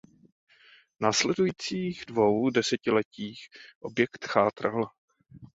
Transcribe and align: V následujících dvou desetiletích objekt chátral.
V 0.97 1.01
následujících 1.01 2.03
dvou 2.07 2.49
desetiletích 2.49 3.41
objekt 3.79 4.25
chátral. 4.25 4.87